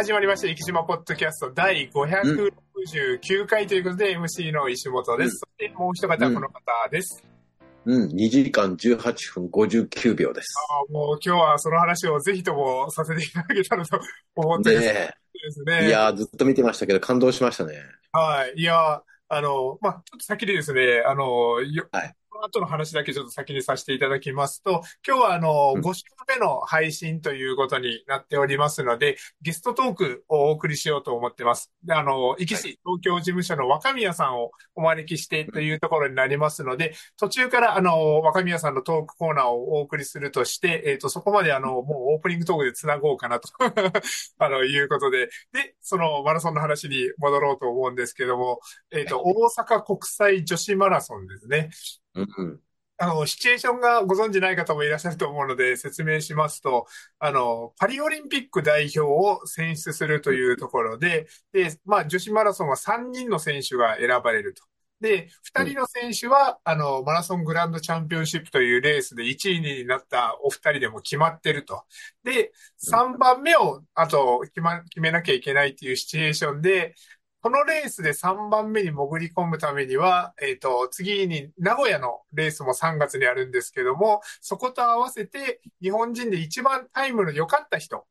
[0.00, 5.26] 始まりました、生島ポッドキャスト第569回ということで、MC の石本です。
[5.26, 7.24] うんそしてもう一方、この方です。
[7.84, 8.96] うん、2時間18
[9.32, 10.54] 分59秒です。
[10.70, 14.00] あーもう今日はその話をぜひともさせていただけたらと
[14.36, 14.76] 思ってで
[15.50, 15.84] すねね。
[15.86, 15.88] え。
[15.88, 17.74] いやー、ずっと見てましたけど、感動しましたね。
[18.12, 18.52] はい。
[18.56, 25.82] いや、あの、まあ、ちょっと先にですね、あの、よはいこの後の話だけちょっと先にさせていただきますと、今日はあの、うん。
[25.82, 31.72] 5週目の配信ということになっておりますので、ゲストトークをお送りしようと思ってます。
[31.84, 43.48] であの、壱岐市東京事務所の若宮さんをお招きしてというところになりますので、途中からあの、若宮さんのトークコーナーをお送りするとして、えっ、と、そこまであの、もうオープニングトークで繋ごうかなと、
[44.38, 51.70] あの、いうことで、で、そのマラソンの話に戻ろうと思うんですけども、えっ、と、大阪国際女子マラソンですね。
[53.00, 56.86] あの、シチュエーションがご存知ない方もいらっしゃると思うので説明しますと、
[57.20, 64.64] あの、パリオリンピック代表を選出するというところで、で、まあ、女子マラソンは3人の選手が選ばれると。
[65.00, 71.84] で、2人の選手は、あの、マラソングランドチャンピオンシップというレースで1位になったお二人でも決まってると。
[72.24, 76.96] で、3番目を、あと、決ま、決めなきゃいけないっていうシチュエーションで、
[77.40, 88.04] このレースで3番目に潜り込むためには、えっ、と、次に名古屋のレースも3月にあるんですけども、そこと合わせて日本人で一番タイムの良かった人っ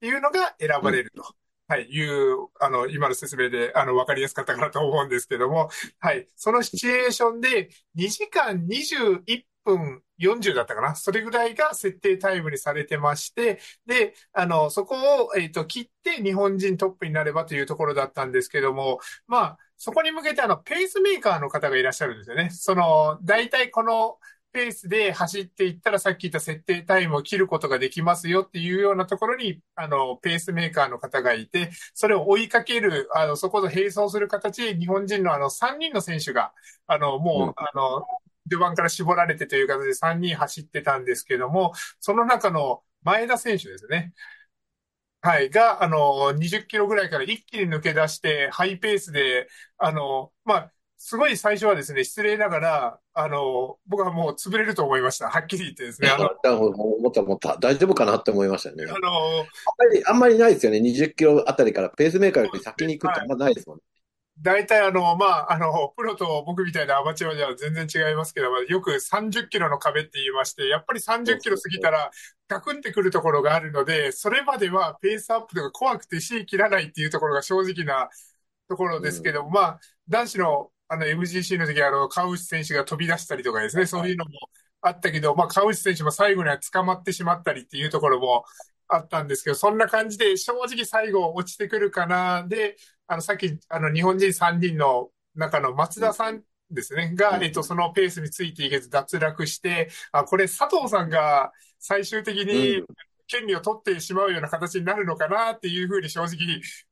[0.00, 1.24] ていうのが選ばれると。
[1.66, 10.94] はい、いう、あの、今の説明で、あの、わかりやすかったかなと思うんですけども、はい、そのシチュエーションで2時間21分40だったかな？
[10.94, 22.50] それぐらいが設定タイムにされてまして、で、あの、そこを、えっ、と、切って日本人トップになればというところだったんですけども、まあ、そこに向けてあの、ペースメーカーの方がいらっしゃるんですよね。
[22.50, 24.18] その、大体この
[24.54, 36.52] ペースで走っていったらさっき言った設定タイムを切ることができますよっていうようなところに、あの、ペースメーカーの方がいて、それを追いかける、あの、そこと並走する形で日本人のあの、3人の選手が、
[36.86, 38.06] あの、もう、うんあの、
[38.48, 44.12] 序盤から絞られてという形で3人走ってたんですけども、その中の前田選手ですね。
[45.20, 45.48] はい。
[45.48, 55.30] が、あの、20キロぐらいから一気に抜け出して、ハイペースで、あの、まあ、すごい最初はですね、失礼ながら、あの、僕はもう潰れると思いました。
[55.30, 56.08] はっきり言ってですね。
[56.08, 57.56] あの、思った思った。
[57.58, 58.84] 大丈夫かなって思いましたよね。
[58.84, 59.46] あの、あん
[59.78, 60.78] まり、あんまりないですよね。
[60.80, 63.82] 20キロあたりからペースメーカーより先に行くってあんまないですもんね。
[64.40, 72.10] 大体あの、まあ、あの、プロと僕みたいなアマチュアでは全然違いますけど、よく30キロの壁って言いまして、やっぱり30キロ過ぎたら、
[72.48, 78.08] ガクンってくるところがあるので、それまではペースアップとか怖くて C 切らないっていうところが正直な
[78.68, 84.30] ところですけど、まあ、男子のあの MGC の時はあの、川内選手が飛び出したりとかですね、そういうのも
[84.82, 88.44] あったけど、まあ、川内選手も最後には捕まってしまったりっていうところも
[88.88, 102.86] あったんですけど、そんな感じで正直最後落ちてくるかな、で、あの、さっき、あの、日本人3人の中の松田さんですね、が、えっと、そのペースについていけず脱落して、あ、これ佐藤さんが最終的にうん
[103.26, 106.36] 権利を取ってしまうような形になるのかなっていうふうに正直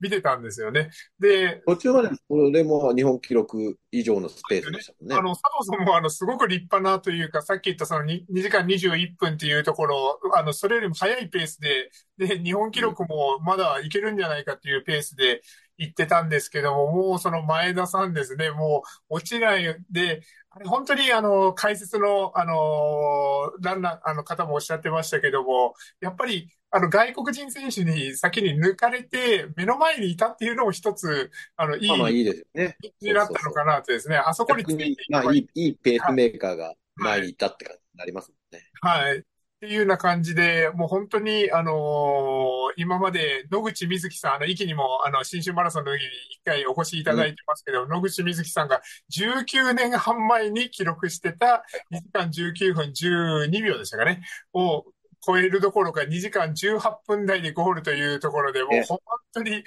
[0.00, 0.90] 見てたんですよね。
[1.18, 5.22] で、途中までそれも日本記録以上のスペースでしたもんねあ。
[5.22, 15.42] の、佐藤さんも、あの、すごく立派なというか、さっき言ったその 2, 2時間21分っていうところ、あの、それよりも速いペースで、で、日本記録もまだいけるんじゃないかっていうペースで
[15.82, 20.22] 行ってたんですけども、もうその前田さんですね、もう落ちないで、
[20.64, 32.76] 本当にあの、解説の、あの、ランナー、あの方もおっしゃってましたけども、やっぱり、あの、外国人選手に先に抜かれて、目の前にいたっていうのも一つ、あの、いいまあまあいいですよね。
[33.00, 38.64] になったのかなとですね、あそこについていまあいい、いいペースメーカーが前にいたって感じになりますもんね。
[38.80, 39.24] はい。
[39.62, 48.80] っていうような感じで、もう本当に、あのー今まで野口みずきさん、あの、駅にも、あの、新春マラソンの時に一回お越しいただいてますけど、野口みずきさんが
[49.10, 54.22] 19年半前に記録してた2時間19分12秒でしたかね、
[54.54, 54.84] を
[55.24, 58.98] 超えるどころか2時間18分台でゴールというところで、もうね本
[59.34, 59.62] 当に、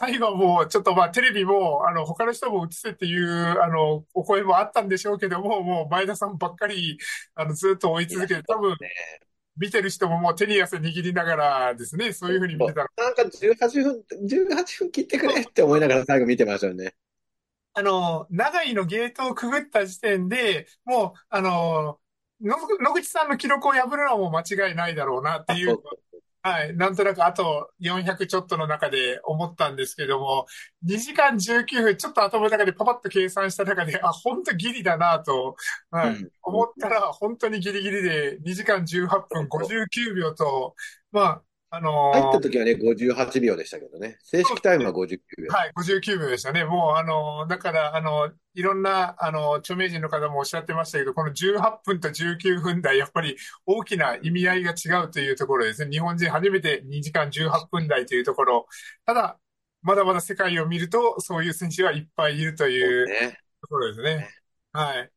[0.00, 6.98] 最後はもう、ちょっとまあ、テレビも、あの、他の人も映せっていう、あの、お声もあったんでしょうけども、もう、前田さんばっかり、
[7.34, 8.76] あの、ずっと追い続けて、多分、
[9.56, 12.88] 見てる人ももう手に汗握りながらですね、そういうふうに見てたの。
[12.96, 16.94] なんか18分、18分切ってくれって思いながら最後見てましたよね。
[17.74, 21.98] あの、長井のゲートをくぐった時点で、もう、あの、
[22.40, 25.78] 野野口さんの記録を破るのはもう間違いないだろうなっていう、
[26.46, 26.76] はい。
[26.76, 30.46] なんとなくあと400ちょっとの中で思ったんですけども、
[30.84, 35.56] 2時間19分、ちょっと頭の中でパパッと計算した中で、あ、本当ギリだなと、
[35.90, 36.10] はい。
[36.10, 40.76] うん思ったら、本当にギリギリで2時間18分59秒と、
[41.10, 44.18] まあ、あの入った時はね、58秒でしたけどね。
[44.22, 45.48] 正式タイムは59秒。
[45.48, 46.64] はい、59秒でしたね。
[46.64, 53.36] もう、あの、だから、あの、いろんな、あの、著名人の方もおっしゃってましたけど、この18分と19分台、やっぱり
[53.66, 55.90] 大きな意味合いが違うというところですね。
[55.90, 58.66] 日本人初めて2時間18分台というところ。
[59.04, 59.38] ただ、
[59.82, 63.06] まだまだ世界を見ると、そういう選手はいっぱいいるという
[63.60, 64.28] ところですね。
[64.72, 65.10] はい。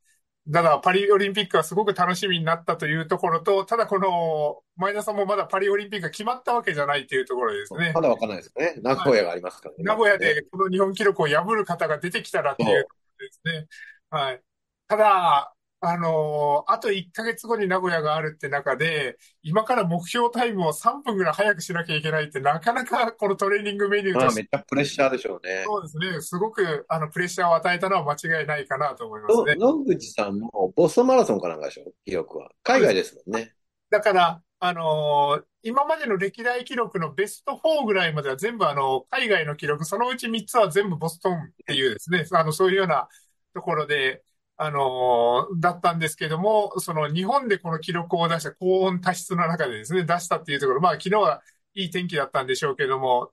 [0.51, 7.92] ただ、パリオリンピックはすごく楽しみになったというところと、ただこの、前田さんもまだパリオリンピックが決まったわけじゃないというところですね。
[7.94, 8.74] まだわかんないですよね。
[8.81, 9.84] 名古屋がありますからね。
[9.84, 13.68] 名古屋でこの日本記録を破る方が出てきたらっていうところですね。
[14.10, 14.42] はい。
[14.88, 24.42] ただ、あのー、あと1ヶ月後に名古屋があるって中で、今から目標タイムを3分ぐらい早くしなきゃいけないって、なかなかこのトレーニングメニューとして。
[24.42, 25.64] めっちゃプレッシャーでしょうね。
[25.66, 26.22] そうですね。
[26.22, 29.56] すごく、あの、プレッシャーを与えたのは間違いないかなと思いますね。
[29.56, 32.50] 野口さんもボストンマラソンかなんかでしょ記録は。
[32.64, 33.54] 海外ですもんね。
[33.90, 43.08] だから、あのー、今までの歴代記録のベスト4ぐらいまでは全部あの、海外の記録、そのうち3つは全部ボストンっていうですね、あの、そういうような
[43.54, 44.24] ところで、
[44.60, 51.42] あのー、だったんですけども、その日本でこの記録を出した高温多湿の中でですね、出したっていうところ、まあ昨日は
[51.76, 53.32] いい天気だったんでしょうけども、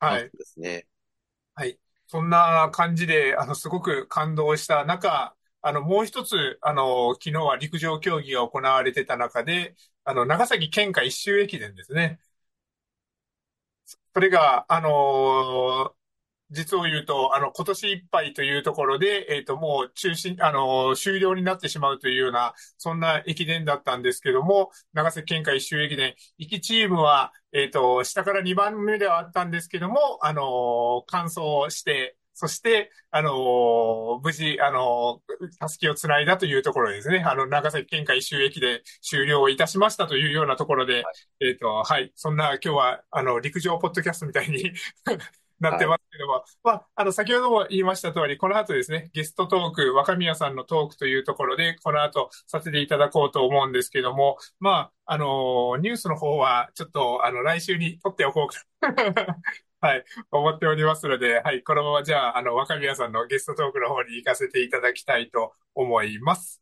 [0.00, 0.22] はい。
[0.22, 0.86] そうですね。
[1.54, 1.78] はい。
[2.06, 12.20] そんな感じで、あの、すごく感動した中、あの、もう一つ、あの、昨日は陸上競技が行われてた中で、あの、長崎県下一周駅伝ですね。
[14.14, 15.94] それが、あの
[16.50, 35.20] 実を言うと、あの、今年いっぱいというところで、えっ、ー、と、もう中心、あの、終了になってしまうというような、そんな駅伝だったんですけども、長崎県下一周駅伝、行きチームは、えっ、ー、と、下から2番目ではあったんですけども、あの、完走して、そして、あの無事、あの
[35.58, 37.24] たすきをつないだというところですね。
[37.26, 41.10] あの、長崎県下一周駅で終了いたしましたというようなところで、は
[41.40, 42.12] い、えっ、ー、と、はい。
[42.14, 44.72] そんな今日は、あの、陸上ポッドキャストみたいに
[45.60, 58.64] なってますけども、はい、まあ、あの、先ほども言いました通り、この後ですね、ゲストトーク、若宮さんのトークというところで、この後させていただこうと思うんですけども、まあ、あの、ニュースの方は、ちょっと、あの、来週に取っておこうか。
[59.80, 66.60] はい、思っておりますので、はい、このままじゃあ、あの、若宮さんのゲストトークの方に行かせていただきたいと思います。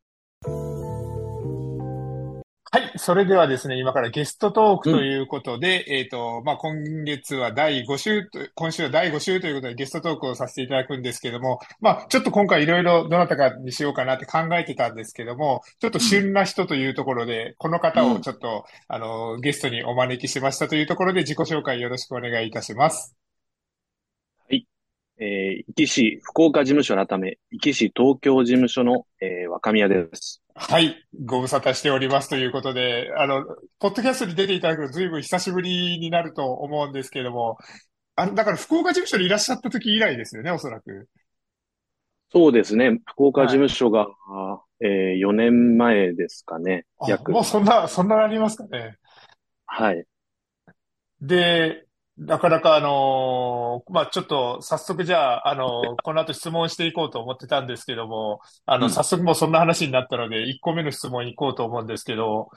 [2.77, 2.93] はい。
[2.99, 23.17] それではですね、今からゲストトークということで、うん、えっ、ー、と、まあ、今月は第5週と、今週は第5週ということでゲストトークをさせていただくんですけども、まあ、ちょっと今回いろいろどなたかにしようかなって考えてたんですけども、ちょっと旬な人というところで、うん、この方をちょっと、あの、ゲストにお招きしましたというところで自己紹介よろしくお願いいたします。
[24.51, 24.67] はい。
[25.19, 30.43] えー、壱岐市福岡事務所改め、壱岐市東京事務所の、えー、若宮です。
[30.59, 30.97] はい。
[31.27, 33.45] ご無沙汰しておりますということで、あの、
[33.79, 37.59] ポッドキャストに出ていただくのずいぶん久しぶりになると思うんですけれども、
[38.17, 41.09] あだから福岡事務所にいらっしゃった時以来ですよね、おそらく。
[42.33, 42.99] そうですね。
[43.05, 46.87] 福岡事務所が、はい、えー、4年前ですかね。
[47.07, 47.33] 約。
[47.33, 48.97] もうそんな、そんななりますかね。
[49.67, 50.07] はい。
[51.21, 51.86] で、
[52.19, 62.49] なかなかあのー、まあ、ちょっと早速じゃあ、あのー、 この後質問していこうと思ってたんですけども、あの、早速もうそんな話になったので、1個目の質問に行こうと思うんですけど、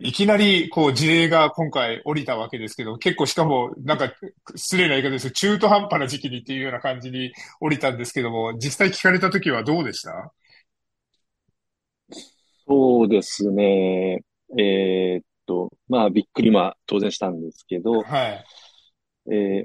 [0.00, 4.12] いきなり、こう、事例が今回降りたわけですけど、結構しかも、なんか、
[4.54, 10.32] 失礼な言い方です中途半端な時期にっていうような感じに降りたんですけども、実際聞かれた時はどうでした？
[12.66, 14.20] そうですね。
[14.58, 18.44] えー、と、まあ、びっくりは当然したんですけど、はい。
[19.32, 19.64] え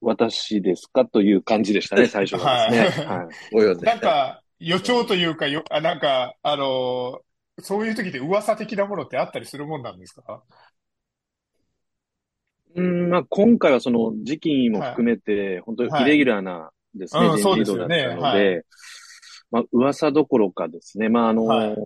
[0.00, 3.06] 私ですかという感じでしたね、最初はですね。
[3.06, 3.14] は
[3.52, 3.66] い。
[3.66, 10.42] はい、なんか、予兆というか、よ、あ、なんか、あのー、そういう時で噂的なものってあったりするもんなんですか？
[12.76, 18.62] うん、まあ、今回はその時期も含めて、はい、本当にイレギュラーなですね、はい、人事異動だったので、ねはい、
[19.50, 21.76] まあ、噂どころかですね、まあ、あのー、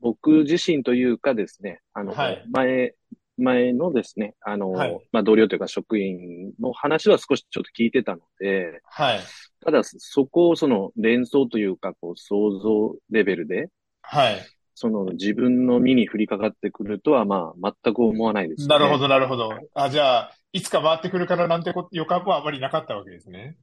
[0.00, 2.94] 僕自身というかですね、あの、はい、前、
[3.36, 9.20] 前のですね、あの、はい、まあ、同僚というか職員の話は少しちょっと聞いてたので、はい。
[9.64, 13.68] ただ、そこをその連想というか、こう、想像レベルで、
[14.02, 14.46] はい。
[14.74, 18.68] その自分の身に降りかかってくるとは、まあ、全く思わないですね。
[18.68, 19.52] なるほど、なるほど。
[19.74, 23.56] あ、じゃあ、いつか回ってくるからなんて予感はあまりなかったわけですね。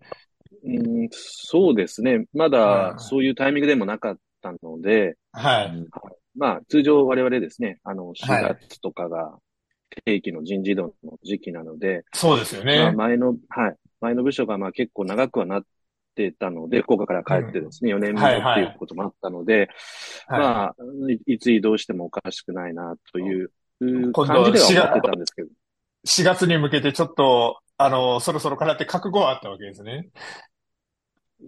[0.63, 0.71] う
[1.05, 2.25] ん、そうですね。
[2.33, 5.85] まだ、そういうタイミングでもなかったので、はい。
[6.37, 9.37] まあ、通常我々ですね、あの、4月とかが
[10.05, 12.79] 定期の人事異動の時期なので、そうですよね。
[12.79, 13.75] まあ、前の、はい。
[13.99, 15.63] 前の部署がまあ結構長くはなっ
[16.15, 19.69] てたので、福岡から帰ってですね、うん、4年目っていうこともあったので、
[20.27, 20.75] はいはい、まあ、
[21.25, 23.51] いつ移動してもおかしくないなという
[23.81, 25.49] いう感じでは思ってたんですけど。
[26.07, 30.09] 4月に向けてちょっと、あの、そろそろからって覚悟はあったわけですね。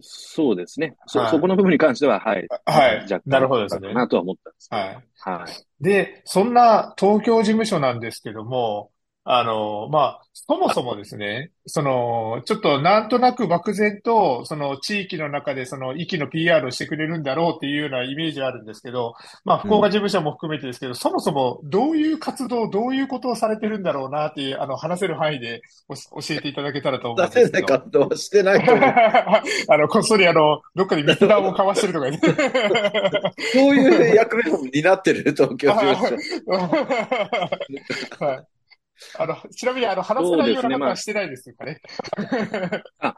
[0.02, 0.96] そうですね。
[1.08, 2.48] そ、はい、そこの部分に関しては、はい。
[2.66, 3.06] はい。
[3.26, 3.94] なるほどですね。
[3.94, 5.42] なとは思ったんですはい。
[5.42, 5.84] はい。
[5.84, 8.92] で、そんな東京事務所なんですけども、
[9.32, 19.14] あの、まあ、そもそもですね、 その、ちょっとなんとなく漠然と、その地域の中でその息の PR をしてくれるんだろうっていうようなイメージあるんですけど、
[19.46, 25.96] まあ、福岡事務所も含めてですけど、うん、そもそもどういう活動、どういうことをされてるんだろうなっていう、あの、話せる範囲で教
[26.32, 27.46] えていただけたらと思うんですけど。
[27.46, 28.64] 出せない活動はしてない。
[29.70, 32.20] あの、こっそりあの、どっかで密談を交わしてるとかね。
[33.54, 36.18] そういう役目も担ってる東京事務
[36.48, 38.26] 所。
[38.26, 38.59] はい
[39.18, 41.82] あの、ちなみに、あの、話せないようなことはしてないですかね。
[43.00, 43.16] あ、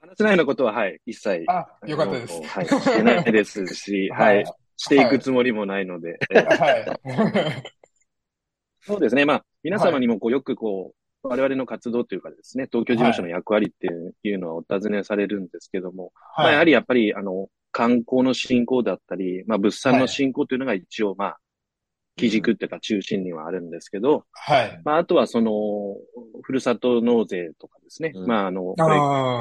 [0.00, 1.44] 話せないようなことは、はい、一切。
[1.48, 2.42] あ、よかったです。
[2.42, 4.44] はい、してないですし、 はい、
[4.76, 6.18] していくつもりもないので。
[6.30, 7.62] はい。
[8.80, 9.24] そうですね。
[9.24, 13.86] まあ、皆様にもこう、よくこう、我々の活動というかですね、東京事務所の役割って
[14.28, 21.38] いうのはお尋ねされるんですけども、はい、まあ、やはりやっぱり、あの、観光の振興だったり、まあ、物産の振興というのが一応、まあ、
[22.16, 24.80] 基軸っていうか中心にはあるんですけど、はい。
[24.84, 25.96] まあ、あとはその、
[26.42, 28.12] ふるさと納税とかですね。
[28.14, 28.74] うん、まあ、あの、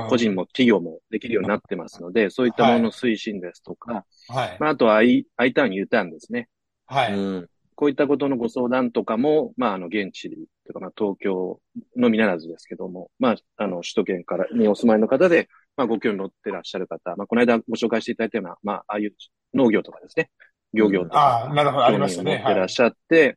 [0.09, 4.57] 個人も企業もできるようになってますので、そういったものの推進ですとか、はい。
[4.59, 6.47] まあ、あとは I、I ターン、U ターンですね。
[6.85, 7.13] はい。
[7.13, 10.35] うんこういったことのご相談とかも、まあ、あの、現地で、
[10.67, 11.59] とか、まあ、東京
[11.95, 19.15] のみならずですけども、まあ、あの、首都圏からにお住まいの方で、まあ、ご興味持ってらっしゃる方、まあ、この間ご紹介していただいたような、まあ、ああいう
[19.55, 20.29] 農業とかですね、
[20.73, 22.37] 漁業とか、あなるほど、ありましたね。
[22.37, 23.35] 持ってらっしゃって、はい、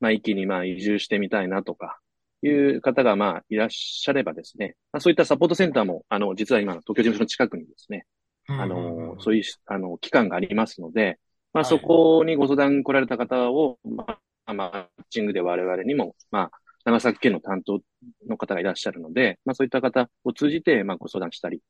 [0.00, 1.98] まあ、一気にまあ移住してみたいなとか、
[2.42, 8.06] いう方がまあいらっしゃればですね、まあ、そういったサポートセンターも、あの、実は今の東京事務所の近くにですね、
[8.48, 11.18] あの、そういう、あの、機関がありますので、
[11.52, 17.80] まあ、そこにご相談来られた方を、まあ、マッチングで我々にも、まあ、長崎県の担当
[18.28, 21.60] の方がいらっしゃるので、まあ、そういった方を通じて、まあ、ご相談したり、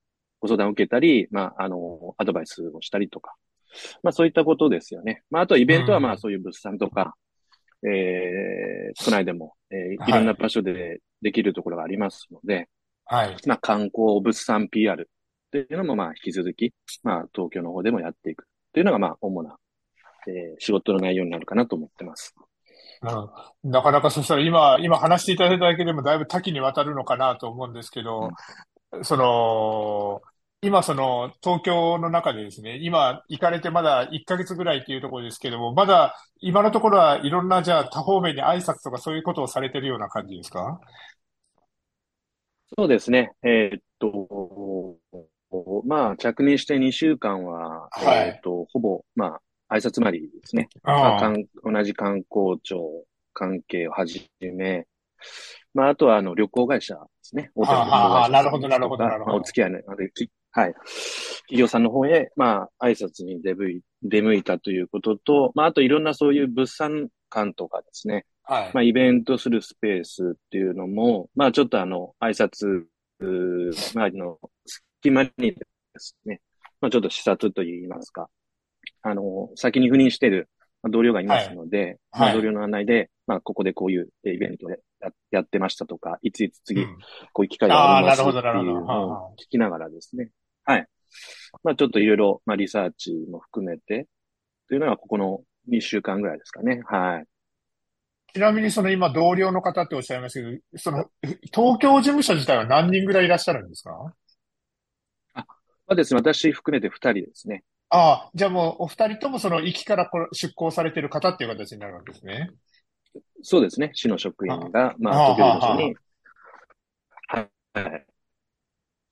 [0.40, 3.34] ご相談を受けたり、まあ、あの、アドバイスをしたりとか、
[4.02, 5.22] まあそういったことですよね。
[5.30, 7.14] まああとはイベントはまあそういう物産とか、
[7.82, 12.68] うん、えー、都内でも、えー、いろんな場所でできるところがありますので、
[13.06, 13.36] はい。
[13.46, 15.06] まあ観光物産 PR っ
[15.50, 19.56] ていうのもまあ引き続き、まあ東京の方でもやっていくっていうのがまあ主な、
[20.28, 22.34] えー、仕事の内容になるかなと思ってます。
[23.02, 28.30] うん、なかなかそしたら今、今話していただいただけでもだいぶ多岐にわたるのかなと思うんですけど、
[28.92, 30.22] うん、その、
[30.64, 40.80] 今その東京の中でですね、今行かれてまだ1ヶ月ぐらいっていうところですけども、まだ今のところはいろんなじゃあ多方面に挨拶とかそういうことをされてるような感じですか？
[42.78, 43.32] そうですね。
[43.42, 44.96] えー、っと、
[45.84, 50.68] まあ、着任して2週間は、はい、えー、っと、ほぼ、まあ、挨拶回りですね。
[50.84, 51.32] あまあ、
[51.70, 53.04] 同じ観光庁
[53.34, 54.86] 関係をはじめ、
[55.74, 57.50] まあ、あとは、あの、旅行会社ですね。
[57.54, 58.28] 大手の旅行会社。
[58.30, 59.36] なるほど、なるほど、なるほど。
[59.36, 59.78] お付き合いの、
[60.52, 60.74] はい。
[61.46, 68.26] 企業さんの方へ、まあ、挨拶に出向い出向いたということと、まあ、あといろんなそういう物産館とかですね。
[68.44, 68.70] はい。
[68.74, 72.84] まあ、イベントするスペースっていうのも、まあ、ちょっとあの、挨拶、
[73.20, 75.56] 周りの隙間にで
[75.98, 76.40] すね、
[76.80, 78.28] まあ、ちょっと視察といいますか、
[79.02, 80.48] あの、先に赴任している
[80.90, 84.80] 同僚がいますので、はい、まあ、同僚の案内で、まあ、ここでこういうイベントで
[85.30, 86.84] やってましたとか、いついつ次、
[87.32, 90.30] こういう機会がありますっていうのを聞きながらですね、
[90.64, 90.86] はい。
[91.62, 94.06] まあちょっといろいろ、まあリサーチも含めて、
[94.68, 96.82] というのはここの2週間ぐらいですかね。
[96.86, 97.24] はい。
[98.34, 104.14] ちなみにその今同僚の方っておっしゃいましたけど、その東京事務所自体は何人ぐらいいらっしゃるんですか？
[105.34, 105.44] あ、ま
[105.88, 107.62] あですね、私含めて2人ですね。
[107.90, 112.48] ああ、じゃあもうお二人ともその行きから出向されてる方っていう形になるわけですね。
[113.42, 113.90] そうですね。
[113.92, 115.96] 市の職員が、まあ、東京事務所に、
[117.28, 118.06] はい。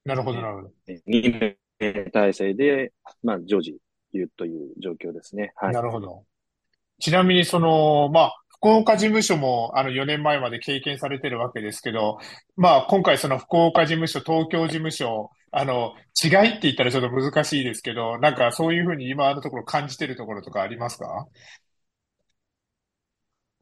[0.04, 0.72] なるほど、なるほど。
[1.06, 2.92] 2名体制で、
[3.22, 3.76] まあ、常時
[4.12, 5.52] 言うという状況ですね。
[5.56, 5.74] はい。
[5.74, 6.24] なるほど。
[7.00, 12.18] ちなみに、その、まあ、福岡事務所も、あの、4年前まで経験されてるわけですけど、
[12.56, 21.26] まあ、今回その福岡事務所、東京事務所、あの、違いって言ったらちょっと難しいですけど、なんかそういうふうに今のところ感じてるところとかありますか？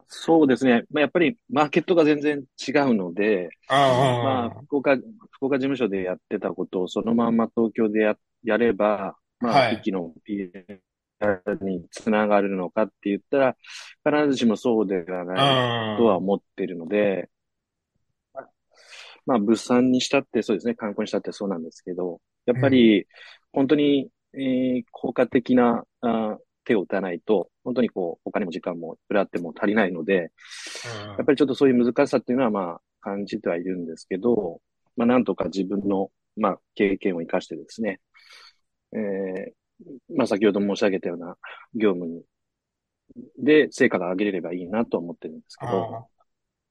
[0.08, 0.84] そうですね。
[0.90, 10.80] まあ、やっぱりマーケットが全然違うので、まあ、福岡、福岡事務所でやってたことをそのまま東京でややれば、まあ、一気の PR
[11.60, 13.56] につながるのかって言ったら、
[14.04, 17.28] 必ずしもそうではないとは思っているので、
[19.26, 23.06] まあ、物産にしたってそうですね、観光にしたってそうなんですけど、やっぱり、
[23.52, 30.32] 本当に、えー、効果的なあ手を打たないと、本当にこう、お金も時間もいくらあっても足りないので、
[31.18, 34.60] やっぱりちょっとそういう難しさっていうのはまあ感じてはいるんですけど、
[34.96, 38.00] まあなんとか自分のまあ経験を生かしてですね、
[38.94, 41.36] えー、まあ先ほど申し上げたような
[41.74, 42.22] 業務に、
[43.38, 46.08] で成果が上げれればいいなと思ってるんですけど、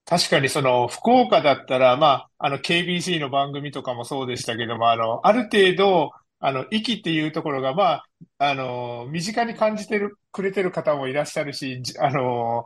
[0.08, 8.06] 確かにその、福岡だったら、まあ、あの、KBC の番組とかもそうでしたけども、あの、ある程度、あの、息っていうところが、まあ、
[8.38, 12.66] あの、身近に感じてる、くれてる方もいらっしゃるし、あの、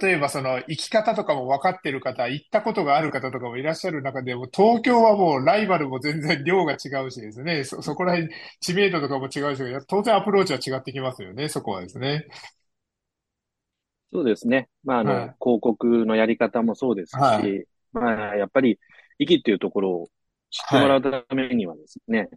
[0.00, 12.26] 例えばその生き方とかも分かってる方、行ったことがある方とかもいらっしゃる中でも、東京はもうライバルも全然量が違うしですね、そ、そこら辺知名度とかも違うし、当然アプローチは違ってきますよね、そこはですね。
[14.12, 14.68] そうですね。
[14.82, 18.80] まあ、あの、はい、広告のやり方もそうですし、はい、まあ、やっぱり、
[19.20, 20.10] 息っていうところを
[20.50, 22.30] 知ってもらうためにはですね、はい、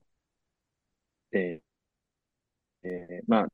[1.34, 3.48] えー、えー、まあ、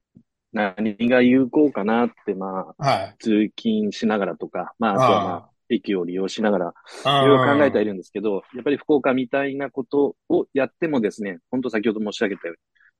[0.51, 6.73] 何が有効かなって、まあ、はい、通勤しながらとか、まあ、あとはまあ、駅を利用しながら、
[7.05, 12.57] いろいろ考えてはいるんですけど、やっぱり福岡みたいなことをやってもですね、本当先ほど申し上げたよう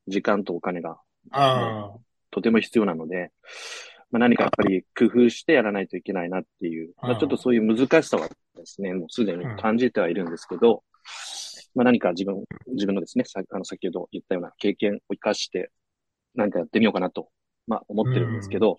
[0.09, 0.97] に、時間とお金が、
[2.31, 3.31] とても必要なので、
[4.11, 10.83] まあ、何かやっぱり工夫してやらないといけないなっていう、まあ、ちょっとそういう難しさはですね、もうすでに感じてはいるんですけど、
[11.75, 15.71] まあ、何か自分、自分のですね、さあの先ほど言ったような経験を生かして、
[16.35, 17.29] 何かやってみようかなと、
[17.67, 18.77] まあ、思ってるんですけど、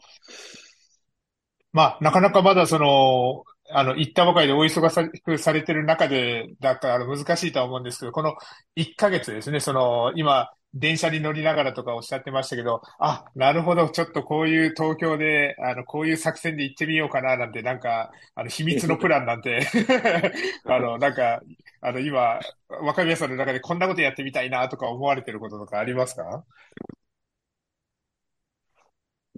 [1.73, 8.35] まあ、なかなかまだその、あの、行ったばかりでお忙しくされてる中で、だから難しいとは思うんですけど、この
[8.75, 19.67] 1ヶ月ですね、その、今、電車に乗りながらとかおっしゃってましたけど、あ、なるほど、ちょっとこういう東京で、あの、こういう作戦で行ってみようかな、なんて、なんか、あの、秘密のプランなんて。
[20.65, 21.41] あの、なんか、
[21.81, 26.45] あの、今、若宮さんの中でこんなことやってみたいな、とか思われてることとかありますか？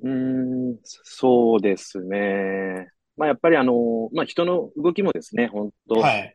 [0.03, 2.89] うん、そうですね。
[3.17, 6.35] まあ、やっぱりあの、まあ、人の動きもですね、本当、はい、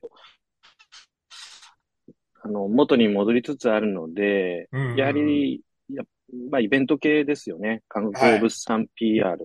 [2.47, 6.03] あの、元に戻りつつあるので、うんうん、やはり、や
[6.49, 7.83] まあ、イベント系ですよね。
[7.89, 9.37] 観光物産 PR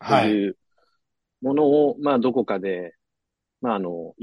[0.00, 0.56] という
[1.42, 2.94] ものを、はい、まあ、どこかで、
[3.60, 4.14] まあ、あの、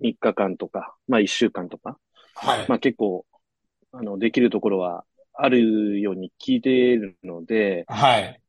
[0.00, 1.98] 3日間とか、まあ、1週間とか、
[2.34, 3.24] はい、まあ、結構、
[3.92, 8.40] あの、できるところはあるように聞いているので、はい。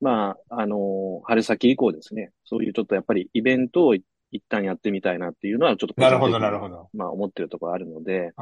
[0.00, 4.04] まあ、あの、春先以降ですね、そういうちょっとやっぱりイベントを一
[4.48, 6.88] 旦やってみたいなっていうのは、ちょっとなるほど、なるほど。
[6.94, 8.32] まあ、思ってるところあるので。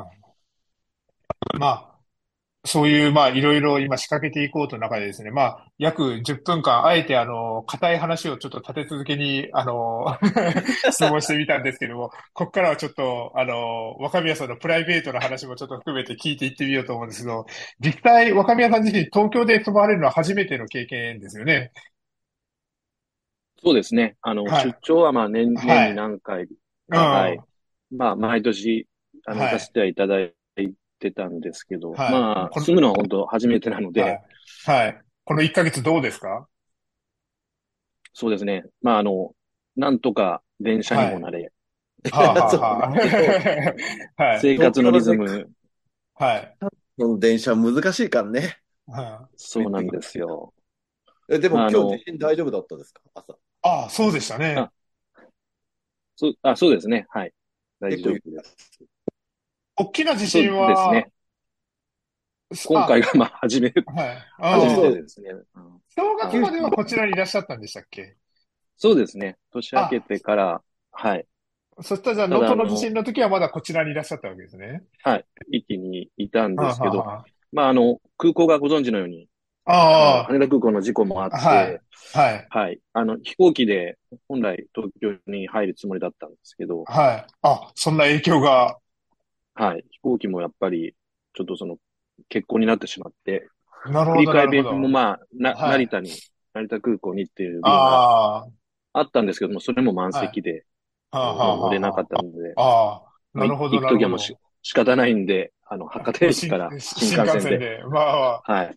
[1.59, 1.99] まあ、
[2.65, 10.19] そういう、まあ、いろいろ今仕掛けていこうという中でですね、まあ、約10分間、あえて、あの、硬い話をちょっと立て続けに、あの、
[10.91, 17.47] 質問してみたんですけども、ここからはちょっと、あの、若宮さんのプライベートの話もちょっと含めて聞いていってみようと思うんですけど、
[17.81, 21.73] 実際、若宮さん自身、東京で住まわれるのは初めての経験ですよね。
[23.63, 24.17] そうですね。
[24.23, 26.49] あの、はい、出張はまあ年、年に何回
[26.89, 27.41] か、はい。
[27.91, 28.87] まあ、毎年、
[29.27, 30.33] あの、させてはいただい
[31.01, 34.23] てたんですけど、はい、まあ、住むのは本当初めてなので、はい。
[34.67, 35.03] はい。
[35.25, 36.49] この1ヶ月どうですか？
[38.15, 38.65] そうですね。
[38.83, 39.35] まあ、あの、
[39.77, 41.53] なんとか電車にもなれ、
[44.41, 45.51] 生活のリズム。
[46.15, 46.59] はい。
[47.19, 48.59] 電車難しいからね。
[48.87, 49.35] はい。
[49.37, 50.53] そうなんですよ。
[51.29, 53.01] え、でも今日地震大丈夫だったですか？
[53.15, 53.39] 朝。
[53.69, 54.55] ああ、そうでしたね。
[54.57, 54.71] あ
[56.17, 57.07] そう、あ、そうですね。
[57.11, 57.33] はい。
[57.81, 58.81] 大丈夫です。
[59.77, 61.13] 大きな地震は、そうですね。
[62.67, 64.19] 今回がまあ初め、はい。
[64.39, 65.31] 初めてですね。
[65.95, 68.17] 正月まではこちらにいらっしゃったんでしたっけ？
[68.79, 69.37] そうですね。
[69.53, 71.27] 年明けてから、はい。
[71.83, 74.83] そしたらじゃあ、能登の地震の時はまだこちらにいらっしゃったわけですね。
[75.05, 75.25] はい。
[75.53, 77.05] 一気にいたんですけど、
[77.53, 79.29] まあ、あの、空港がご存知のように、
[79.69, 80.25] ああ。
[80.25, 81.81] 羽田空港の事故もあって、はい。
[82.15, 82.47] はい。
[82.49, 82.81] はい。
[82.95, 86.85] あの、飛行機で本来東京に入るつもりだったんですけど。
[86.85, 87.27] はい。
[87.43, 88.79] あ、そんな影響が。
[89.55, 89.85] はい。
[89.91, 90.95] 飛行機もやっぱり、
[91.35, 91.77] ちょっとその、
[92.31, 93.49] 欠航になってしまって。
[93.87, 94.13] なるほど。
[94.15, 96.11] 振り替え便もまあ、な、はい、成田に、
[96.55, 98.47] 成田空港にっていう便が
[98.95, 100.65] あったんですけども、それも満席で、
[101.11, 102.55] はい、乗れなかったので。
[102.57, 103.09] ああ。
[103.35, 103.77] なるほど。
[103.77, 107.83] 行くときはもうし仕方ないんで、あの、博多駅から新幹線で。
[107.91, 108.77] まあ、はい。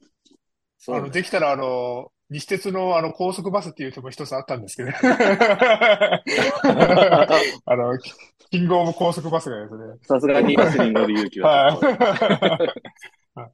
[0.87, 4.91] あの、できたら、あの、西鉄のあの高速バスっていう手も一つあったんですけど、
[7.65, 7.97] あの、
[8.49, 9.83] キングオブ高速バスがですね。
[10.03, 11.75] さすがにバスに乗る勇気は。
[11.75, 12.81] はい。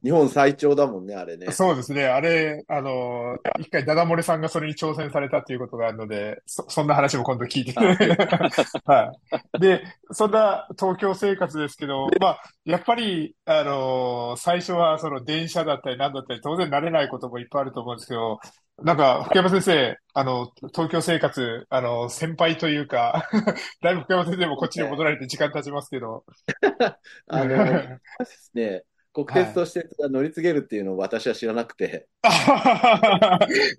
[0.04, 1.52] 日本最長だもんね、あれね。
[1.52, 2.06] そうですね。
[2.06, 7.74] あれ、あの、一回ダダ漏れさんがそれに挑戦されたっていうことがあるので、そ、そんな話も今度聞いて
[8.86, 9.12] は
[9.56, 9.60] い。
[9.60, 18.40] で、そんな東京生活ですけど、まあ、やっぱり、あの、最初はその電車だったり何だったり、当然慣れないこともいっぱいあると思うんですけど、
[18.84, 23.28] なんか、福山先生、あの、東京生活、あの、先輩というか
[23.82, 26.26] だいぶ福山先生もこっちに戻られて時間経ちますけど。
[27.28, 28.84] あの、ですね、
[29.26, 32.08] 国鉄として乗り継げるっていうのを私は知らなくて。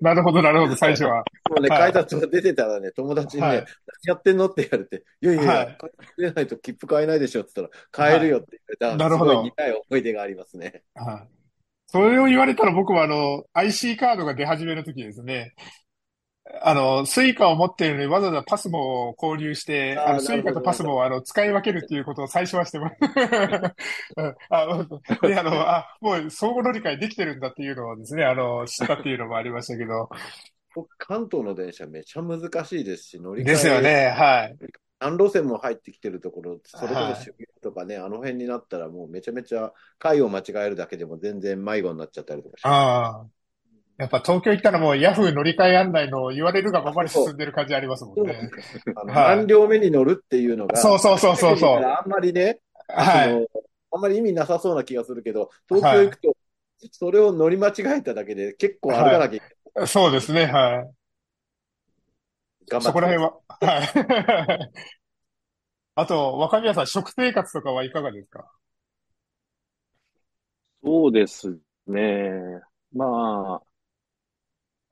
[0.00, 1.18] なるほど、なるほど、最初は。
[1.48, 3.64] もうね、改札が出てたらね、友達にね、何
[4.04, 8.96] やってんのって言われて、いやいやいや、改札出ないと切符買えないでしょって言ったら、買えるよって言われた。
[8.96, 9.30] なるほど。
[9.30, 10.82] すごい苦い思い出がありますね。
[10.96, 11.28] はい。
[11.86, 15.54] それを言われたら僕はあの、IC カードが出始めの時ですね。
[16.62, 22.96] あの、 Suicaを持っているのにわざわざ PASMOを購入して、あの Suicaと PASMO をあの使い分けるっていうことを最初はしてます。
[24.50, 24.86] あ
[25.22, 30.08] で、あの、 あ、もう相互乗り換えできてるんだっていうのをですね、あの、知ったっていうのもありましたけど。
[30.98, 33.50] 関東の電車めちゃ難しいですし、乗り換え。
[33.50, 34.56] ですよね、はい。
[35.00, 43.26] 何路線も入ってきてるところ、それこそ渋谷とかね、はい、あの辺になったらもうめちゃめちゃ階を間違えるだけでも全然迷子になっちゃったりとかしああ。
[43.98, 48.48] やっぱ東京行ったらもうヤフー乗り換え案内の言われるがままに進んでる感じありますもんね。
[49.06, 50.76] 何両目に乗るっていうのが。
[50.76, 51.84] そうそうそうそうそう。
[51.84, 53.48] あんまりね、はい、
[53.90, 56.36] あんまり意味なさそうな気がするけど、東京行くと、
[56.92, 59.54] それを乗り間違えただけで結構歩かなきゃいけない。
[59.74, 60.94] はい、そうですね、はい。
[62.70, 62.80] 頑張って。
[62.82, 63.84] そこら辺は、は
[64.54, 64.70] い。
[65.96, 68.48] あと、若宮さん、食生活とかはいかがですか？
[70.84, 71.58] そうです
[71.88, 72.30] ね。
[72.92, 73.67] まあ、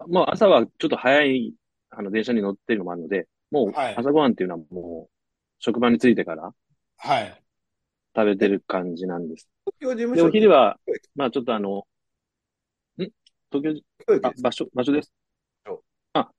[0.09, 1.55] まあ朝はちょっと早い、
[1.91, 5.13] あの、電車に乗ってるのもあるので、もう朝ごはんっていうのはもう、
[5.59, 6.53] 職場に着いてから
[6.99, 7.43] はい。
[8.15, 9.49] 食べてる感じなんです。
[9.81, 10.79] 東京事務で、お昼は、
[11.15, 11.87] まあちょっとあの、
[12.99, 13.09] ん？
[13.53, 15.13] 東京、あ、場所、場所です。
[16.13, 16.31] あ、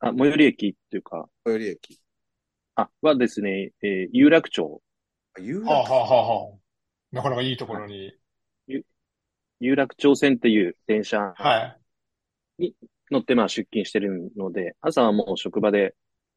[0.00, 2.00] あ、最寄り駅っていうか、最寄り駅。
[2.74, 4.82] あ、はですね、えー、有楽町。
[5.38, 6.56] 有楽町、はあ、はあはあ、
[7.12, 8.12] なかなかいいところに。
[9.60, 11.34] 有楽町線っていう電車
[12.62, 12.74] に
[13.10, 15.94] 乗ってまあ出勤してるので、朝はもう職場で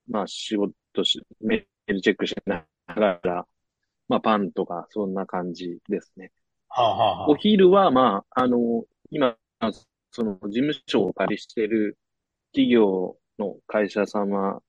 [0.09, 3.45] まあ仕事し、メールチェックしながら、
[4.07, 6.31] まあパンとかそんな感じですね。
[6.67, 9.37] はあはあ、お昼はまあ、あの、今、
[10.11, 11.97] その事務所をお借りしてる
[12.51, 14.61] 企業の会社様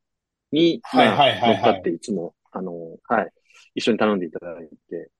[0.53, 2.73] に、乗っかっていつも、あの、
[3.05, 3.31] はい、
[3.75, 5.11] 一緒に頼んでいただいて、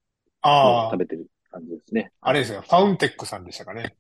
[0.43, 0.91] ああ。
[0.93, 2.13] 食べてる感じですね。
[2.21, 3.97] あれですよ、ファウンテックさんでしたかね。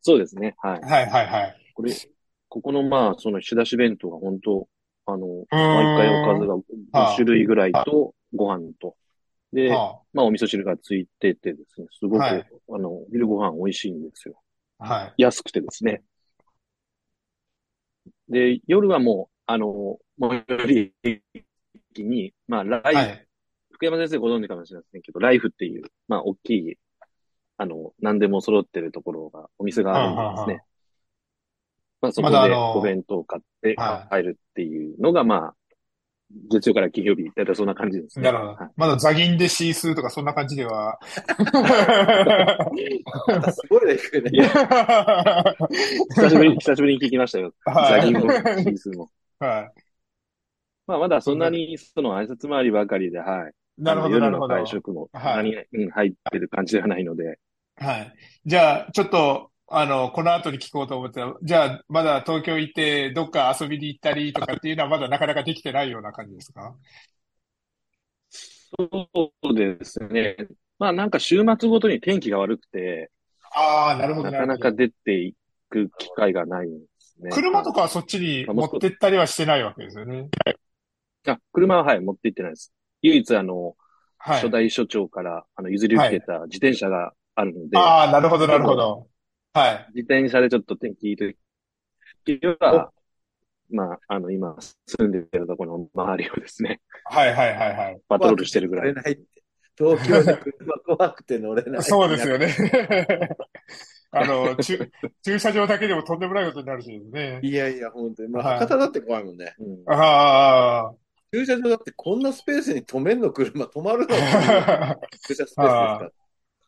[0.00, 0.80] そうですね、はい。
[0.80, 1.61] はいはいはい。
[1.74, 1.92] これ、
[2.48, 4.68] ここのまあ、その仕出し弁当が本当、
[5.06, 8.96] あの、毎回おかずが5種類ぐらいと、ご飯と、
[9.52, 9.70] で、
[10.12, 14.34] まあ、お味噌汁がついててですね、すごく、はい、あの、昼ご飯美味しいんですよ。
[14.78, 15.22] はい。
[15.22, 16.02] 安くてですね。
[18.28, 23.26] で、夜はもう、あの、最寄り駅に、まあ、ライフ、はい、
[23.72, 26.78] 福山先生ご存知かもしれませんけど、ライフっていう、まあ、大きい、
[27.58, 30.62] あの、何でも揃ってるところが、お店があるんですね。
[32.02, 33.76] まあ、そこでお弁当を買って
[34.10, 35.54] 帰るっていうのが、まあ、
[36.50, 38.24] 月曜から金曜日、だいたいそんな感じですね。
[38.24, 38.52] なるほど。
[38.54, 40.98] はい、まだ座銀で C 数とかそんな感じでは。
[43.52, 44.10] すごいね、久
[46.30, 47.52] しぶり、久しぶりに聞きましたよ。
[47.66, 49.10] 座銀も C 数も。
[49.38, 49.82] はい。
[50.86, 53.52] まあ、まだそんなに、その挨拶回りばかりで、はい。
[53.78, 55.66] なるほど、夜の会食も、はい。
[55.72, 57.38] うん、入ってる感じではないので。
[57.76, 58.12] はい。
[58.44, 66.74] じゃあ、ちょっと、あの、この後に聞こうと思ってたじゃあ、まだ東京行って、どっか遊びに行ったりとかっていうのはまだなかなかできてないような感じですか？
[68.76, 70.36] そうですね。
[70.78, 73.10] まあなんか週末ごとに天気が悪くて、
[73.54, 74.30] ああ、なるほど。
[74.30, 75.34] なかなか出てい
[75.68, 77.30] く機会がないんですね。
[77.30, 80.28] 車とかはそっちに持ってったりはしてないわけですよね。
[81.26, 82.72] あ、車ははい、持って行ってないです。
[83.02, 83.74] 唯一あの、
[84.18, 87.76] はい、初代所長からあの譲り受けた自転車があるので。
[87.76, 89.06] はい、ああ、なるほど、なるほど。
[89.52, 89.86] はい。
[89.94, 91.36] 自転車でちょっと天気いい時
[92.60, 92.92] は、
[93.70, 96.80] まあ、あの、今、住んでるところの周りをですね。
[97.04, 98.00] はいはいはいはい。
[98.08, 98.92] パトロールしてるぐらい。
[98.92, 98.94] い
[99.76, 101.82] 東京で車怖くて乗れない。
[101.82, 102.54] そうですよね。
[104.10, 104.90] あの、駐
[105.22, 107.40] 駐車場だけでもとんでもないことになるしですね。
[107.42, 108.28] いやいや、本当に。
[108.28, 109.54] まあ、博多だって怖いもんね。
[109.58, 110.94] うん、ああ。
[111.32, 113.32] 駐車場だってこんなスペースに止めんの？
[113.32, 114.08] 車止まるの？
[115.26, 116.10] 駐車スペースですか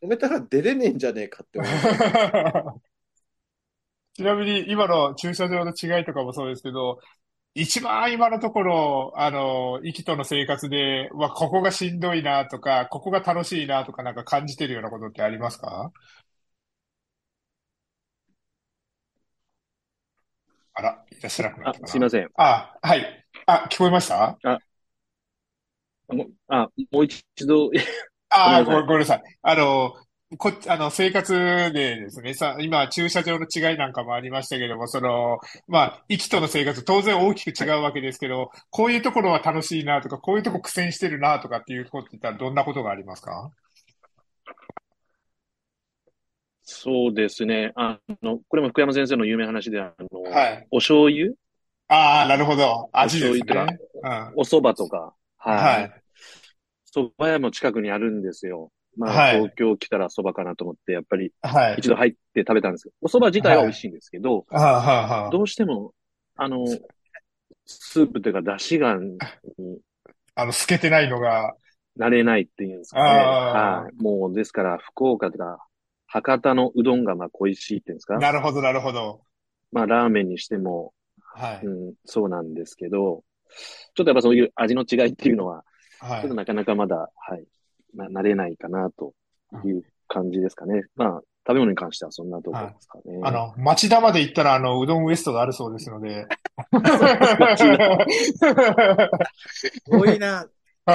[0.05, 2.81] 止めたら出れねえんじゃねえかって思う。
[4.14, 6.99] ちなみに今の駐車場の違いとかもそうですけど、
[7.55, 15.90] 一番今のところ、あの、生きとの生活で、わ、ここがしんどいなとか、ここが楽しいなとかなんか感じてるようなことってありますか？
[20.75, 22.29] あら、いらっしゃらなくなったあ、すいません。
[22.37, 23.27] あ、はい。
[23.47, 24.37] あ、聞こえました？
[24.43, 24.59] あ、
[26.09, 27.71] もあ、もう一度
[28.37, 29.23] ああ、ごめんなさい。
[29.42, 29.94] あの、
[30.37, 31.33] こあの、生活
[31.73, 43.51] でですね、さ、今、駐車場の違いなんかもありましたけども、その、まあ、生きとの生活、当然大きく違うわけですけど、こういうところは楽しいなとか、こういうとこ苦戦してるなとかっていうことって言ったら、どんなことがありますか？
[46.62, 47.73] そうですね。
[47.77, 51.35] あの、これも福山先生の有名な話で、あの、はい、お醤油？
[51.87, 52.88] ああ、なるほど。
[52.92, 53.40] 味ですね。
[53.40, 55.83] お醤油とか、うん、お蕎麦とか、はい。
[55.83, 56.04] はい。
[56.94, 58.70] 蕎麦屋も近くにあるんですよ。
[58.96, 61.33] まあ、はい、東京来たら蕎麦かなと思って、やっぱり、
[61.78, 65.92] 一度入って食べたんですけど、お蕎麦自体は美味しいんですけど、はい、どうしても、
[66.37, 66.64] あの、
[67.66, 68.98] スープというか、出汁が、
[70.37, 71.54] あの、透けてないのが、
[71.98, 73.09] 慣れないっていうんですかね。
[73.09, 74.02] はい。
[74.02, 75.59] もう、ですから、福岡とか、
[76.07, 78.18] 博多のうどんがまあ恋しいっていうんですか。
[78.18, 79.22] なるほど、なるほど。
[79.72, 81.66] まあ、ラーメンにしても、はい。
[81.66, 83.24] うん、そうなんですけど、
[83.94, 85.64] ちょっとやっぱそういう味の違いっていうのは、
[86.05, 86.21] はい。
[86.21, 87.45] ちょっとなかなかまだ、はい。
[87.95, 89.14] な、慣れないかな、と
[89.64, 90.83] いう感じですかね。
[90.97, 93.19] まあ、食べ物に関してはそんなところですかね。
[93.19, 96.27] はい、あの、町田まで行ったら、あの、うどんウエストがあるそうですので。
[99.85, 100.47] すごいな。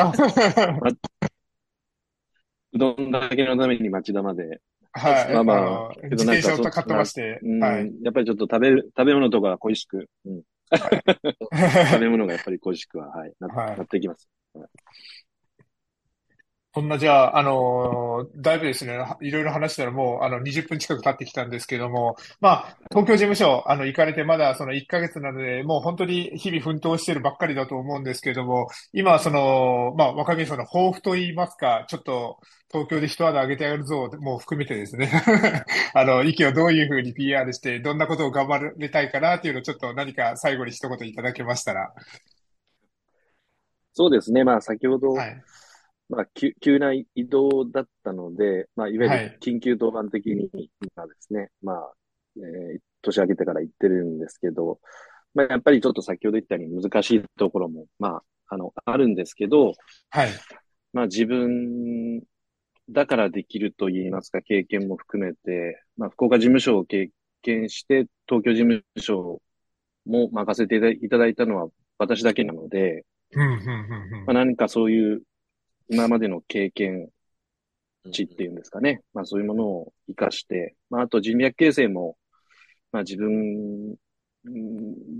[2.71, 4.61] うどんだけのために町田まで。
[4.91, 5.33] はい。
[5.33, 7.39] まあまあ、けどなんかそ、買ってまして。
[7.61, 7.91] はい。
[8.03, 10.41] やっぱりちょっと食べる、食べ物とか恋しく、うん。
[10.71, 14.27] 食べ物がやっぱり恋しくは、はい、な,、はい、なっていきます。
[16.71, 32.37] こんなじゃあ、あのー、だいぶですね、いろいろ話したらもう、あの、20分近く経ってきたんですけども、まあ、東京事務所、あの、行かれてまだその1ヶ月なので、もう本当に日々奮闘してるばっかりだと思うんですけども、今、その、まあ、若宮さんの抱負と言いますか、ちょっと、
[32.71, 35.11] 東京で一肌上げてやるぞ、もう含めてですね、
[35.95, 41.91] あの、意見をどういうふうに PR して、どんなことを頑張りたいかなっていうのをちょっと何か最後に一言いただけましたら。
[43.99, 45.43] そうですね、まあ、先ほど、はい。
[46.07, 51.93] まあ、急急な移動だったので、まあ、いわゆる緊急当番的に、今ですね、まあ、
[52.37, 54.79] えー、年明けてから行ってるんですけど、
[55.33, 59.73] まあ、やっぱりちょっと先ほど言ったように難しいところも、まあ、あの、あるんですけど、
[60.11, 60.29] はい。
[60.93, 62.21] まあ、自分
[62.89, 67.09] だからできると言いますか、経験も含めて、まあ、福岡事務所を経
[67.41, 69.41] 験して、東京事務所
[70.05, 73.03] も任せていただいたのは私だけなので、
[74.25, 75.21] まあ、何かそういう
[75.89, 77.09] 今までの経験
[78.11, 79.01] 値っていうんですかね。
[79.13, 82.17] まあそういうものを活かして、まああと人脈形成も、
[82.91, 83.95] まあ自分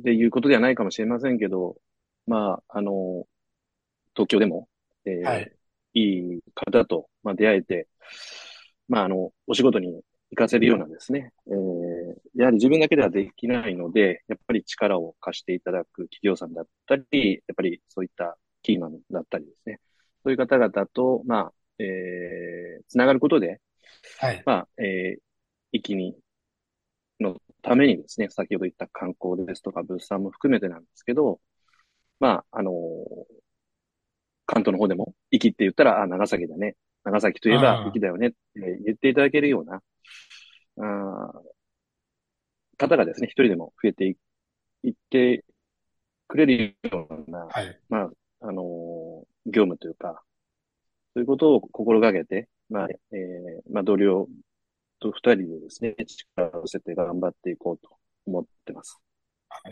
[0.04, 1.78] で言うことではないかもしれませんけど、
[2.28, 3.26] まああの、
[4.16, 4.68] 東京でも、
[5.06, 5.52] えー、はい、
[5.94, 7.88] いい方と、まあ、出会えて、
[8.88, 19.80] まああの、お仕事に活かせるようなですね、えー、やはり自分だけではできないので、やっぱり力を貸していただく企業さんだったり、やっぱりそういったキーマンだったりですね、
[20.24, 23.60] そういう方々と、まあ、えー、つながることで、
[24.20, 24.44] はい。
[24.46, 25.20] まあ、えー、
[25.72, 26.16] 一気に、
[27.20, 31.40] のためにですね、先ほど言った観光ですとか物産も含めてなんですけど、
[32.20, 32.76] まあ、あのー、
[34.46, 36.76] 関東の方でも、壱岐って言ったら、あ、長崎だね。
[37.04, 38.38] 長崎といえば壱岐だよねって
[38.84, 39.82] 言っていただけるような、
[40.78, 41.32] あ
[42.80, 44.06] 方がですね、一人でも増えて
[44.84, 45.44] いって
[46.28, 48.10] くれるような、はい、まあ、
[48.42, 48.66] あのー、
[49.52, 50.24] 業務というか、
[51.14, 54.28] そういうことを心がけて、まあ、えー、まあ、同僚
[55.00, 59.02] と二人でですね、力を寄せて頑張っていこうと思ってます。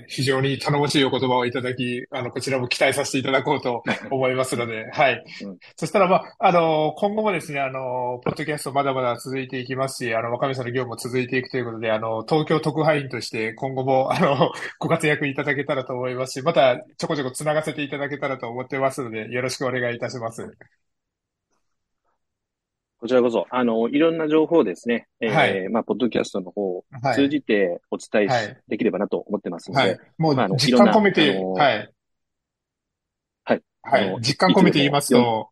[0.08, 5.24] 非常に頼もしいお言葉をいただき、あの、こちらも期待させていただこうと 思いますので、はい。
[5.42, 20.58] うん、そしたら、まあ、あの、今後もですね、あの、ポッドキャストまだまだ続いていきますし、あの、若宮さんの業務も続いていくということで、あの、東京特派員として今後も、あの、 ご活躍いただけたらと思いますし、またちょこちょこ繋がせていただけたらと思ってますので、よろしくお願いいたします。
[23.00, 31.94] こちらこそ、あの、いろんな情報をですね、えー、はい、まあ、ポッドキャストの方を通じてお伝えし、はい、できればなと思ってますので、はい、もう、まあ、実感込めて、はい。
[33.44, 33.64] はい。
[33.84, 34.18] はい。
[34.22, 35.50] 実感込めて言いますと、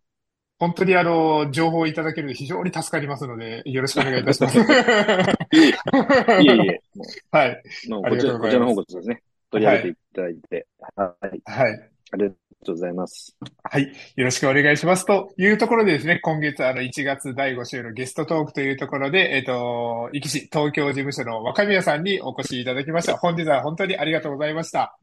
[0.57, 4.57] 本当にあの、情報をいただけると非常に助かりますので、よろしくお願いいたします。
[4.59, 6.43] いえいえ。
[6.43, 6.81] いえいえ。
[7.29, 7.63] はい。
[8.09, 11.41] こちらこちらの方こそですね、取り上げていただいて、はい。
[11.43, 11.89] はい。
[12.11, 12.35] ありがと
[12.71, 13.35] うございます。
[13.63, 13.91] はい。
[14.15, 15.05] よろしくお願いします。
[15.05, 23.17] というところでですね、今月あの1月第5週のゲストトークというところで、えっ、ー、と、壱岐市東京事務所の若宮さんにお越しいただきました。
[23.17, 24.97] 本日は本当にありがとうございました。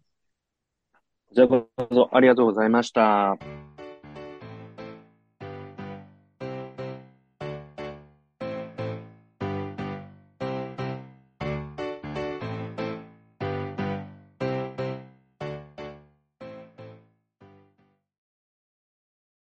[1.33, 3.62] じゃあこそありがとうございました。